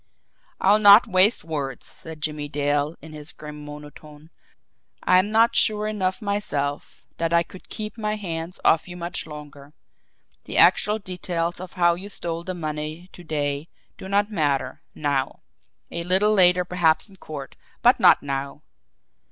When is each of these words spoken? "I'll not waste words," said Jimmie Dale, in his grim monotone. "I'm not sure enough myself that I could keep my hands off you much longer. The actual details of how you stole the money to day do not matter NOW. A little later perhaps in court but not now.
"I'll 0.59 0.79
not 0.79 1.05
waste 1.05 1.43
words," 1.43 1.85
said 1.85 2.21
Jimmie 2.21 2.47
Dale, 2.49 2.95
in 3.03 3.13
his 3.13 3.31
grim 3.31 3.63
monotone. 3.63 4.31
"I'm 5.03 5.29
not 5.29 5.55
sure 5.55 5.85
enough 5.87 6.23
myself 6.23 7.05
that 7.17 7.31
I 7.33 7.43
could 7.43 7.69
keep 7.69 7.99
my 7.99 8.15
hands 8.15 8.59
off 8.65 8.87
you 8.87 8.97
much 8.97 9.27
longer. 9.27 9.73
The 10.45 10.57
actual 10.57 10.97
details 10.97 11.59
of 11.59 11.73
how 11.73 11.93
you 11.93 12.09
stole 12.09 12.43
the 12.43 12.55
money 12.55 13.11
to 13.13 13.23
day 13.23 13.69
do 13.95 14.07
not 14.07 14.31
matter 14.31 14.81
NOW. 14.95 15.41
A 15.91 16.01
little 16.01 16.33
later 16.33 16.65
perhaps 16.65 17.07
in 17.07 17.17
court 17.17 17.55
but 17.83 17.99
not 17.99 18.23
now. 18.23 18.63